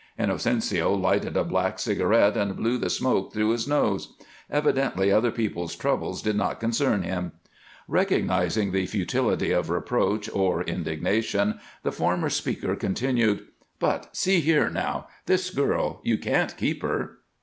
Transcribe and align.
Inocencio 0.17 0.95
lighted 0.99 1.37
a 1.37 1.43
black 1.43 1.77
cigarette 1.77 2.35
and 2.35 2.55
blew 2.55 2.79
the 2.79 2.89
smoke 2.89 3.31
through 3.31 3.51
his 3.51 3.67
nose. 3.67 4.15
Evidently 4.49 5.11
other 5.11 5.29
people's 5.29 5.75
troubles 5.75 6.23
did 6.23 6.35
not 6.35 6.59
concern 6.59 7.03
him. 7.03 7.33
Recognizing 7.87 8.71
the 8.71 8.87
futility 8.87 9.51
of 9.51 9.69
reproach 9.69 10.27
or 10.33 10.63
indignation, 10.63 11.59
the 11.83 11.91
former 11.91 12.31
speaker 12.31 12.75
continued: 12.75 13.45
"But 13.77 14.09
see 14.17 14.39
here, 14.39 14.71
now! 14.71 15.07
This 15.27 15.51
girl! 15.51 16.01
You 16.03 16.17
can't 16.17 16.57
keep 16.57 16.81
her." 16.81 17.19